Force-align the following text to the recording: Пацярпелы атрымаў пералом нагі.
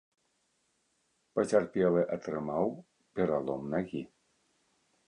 Пацярпелы 1.39 2.01
атрымаў 2.17 2.65
пералом 3.21 3.61
нагі. 3.77 4.01